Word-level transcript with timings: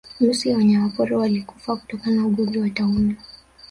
Nusu 0.19 0.49
ya 0.49 0.57
wanyamapori 0.57 1.15
walikufa 1.15 1.75
kutokana 1.75 2.15
na 2.15 2.25
ugonjwa 2.27 2.63
wa 2.63 2.69
tauni 2.69 3.15